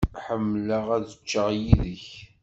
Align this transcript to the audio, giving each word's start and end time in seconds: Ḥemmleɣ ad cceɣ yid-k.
Ḥemmleɣ 0.25 0.85
ad 0.97 1.07
cceɣ 1.27 1.47
yid-k. 1.61 2.05